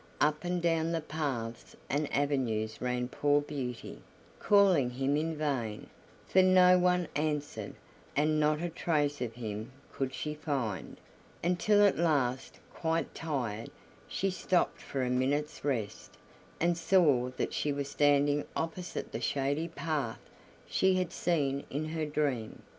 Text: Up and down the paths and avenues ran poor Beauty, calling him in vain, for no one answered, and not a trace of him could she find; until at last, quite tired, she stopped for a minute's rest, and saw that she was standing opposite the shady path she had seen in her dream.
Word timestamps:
Up 0.19 0.43
and 0.43 0.59
down 0.63 0.91
the 0.93 1.01
paths 1.01 1.75
and 1.87 2.11
avenues 2.11 2.81
ran 2.81 3.07
poor 3.07 3.39
Beauty, 3.39 3.99
calling 4.39 4.89
him 4.89 5.15
in 5.15 5.37
vain, 5.37 5.91
for 6.27 6.41
no 6.41 6.75
one 6.79 7.07
answered, 7.15 7.75
and 8.15 8.39
not 8.39 8.63
a 8.63 8.69
trace 8.69 9.21
of 9.21 9.35
him 9.35 9.71
could 9.91 10.11
she 10.11 10.33
find; 10.33 10.97
until 11.43 11.85
at 11.85 11.99
last, 11.99 12.59
quite 12.73 13.13
tired, 13.13 13.69
she 14.07 14.31
stopped 14.31 14.81
for 14.81 15.03
a 15.03 15.09
minute's 15.11 15.63
rest, 15.63 16.17
and 16.59 16.79
saw 16.79 17.29
that 17.37 17.53
she 17.53 17.71
was 17.71 17.87
standing 17.87 18.43
opposite 18.55 19.11
the 19.11 19.21
shady 19.21 19.67
path 19.67 20.31
she 20.65 20.95
had 20.95 21.11
seen 21.11 21.63
in 21.69 21.89
her 21.89 22.07
dream. 22.07 22.63